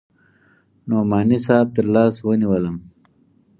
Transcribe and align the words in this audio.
نعماني 0.87 1.37
صاحب 1.45 1.67
تر 1.75 1.85
لاس 1.95 2.15
ونيولم. 2.25 2.75